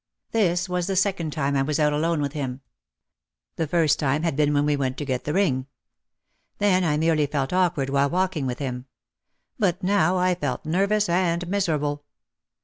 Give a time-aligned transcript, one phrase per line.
[0.31, 2.61] This was the second time I was out alone with him.
[3.57, 5.67] The first time had been when we went to get the ring.
[6.57, 8.87] Then, I merely felt awkward while walking with him.
[9.59, 12.03] But now I felt nervous and miserable.